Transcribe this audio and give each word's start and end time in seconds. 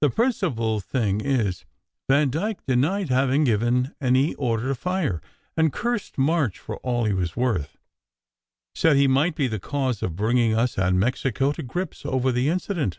The 0.00 0.10
principal 0.10 0.80
thing 0.80 1.20
is, 1.20 1.64
Vandyke 2.10 2.64
denied 2.66 3.10
having 3.10 3.44
given 3.44 3.94
any 4.00 4.34
order 4.34 4.66
to 4.70 4.74
fire, 4.74 5.22
and 5.56 5.72
cursed 5.72 6.18
March 6.18 6.58
for 6.58 6.78
all 6.78 7.04
he 7.04 7.12
was 7.12 7.36
worth. 7.36 7.78
Said 8.74 8.96
he 8.96 9.06
might 9.06 9.36
be 9.36 9.46
the 9.46 9.60
cause 9.60 10.02
of 10.02 10.16
bringing 10.16 10.52
us 10.52 10.78
and 10.78 10.98
Mexico 10.98 11.52
to 11.52 11.62
grips 11.62 12.04
over 12.04 12.32
the 12.32 12.48
incident. 12.48 12.98